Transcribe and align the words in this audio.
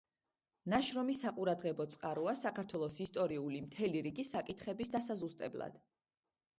ნაშრომი 0.73 1.15
საყურადღებო 1.19 1.87
წყაროა 1.97 2.35
საქართველოს 2.41 2.99
ისტორიული 3.07 3.63
მთელი 3.69 4.05
რიგი 4.11 4.29
საკითხების 4.35 4.95
დასაზუსტებლად. 4.99 5.83